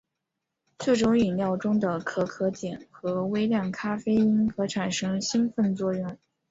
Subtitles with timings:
[0.79, 6.17] 这种饮料中的可可碱和微量咖啡因可产生兴奋作用。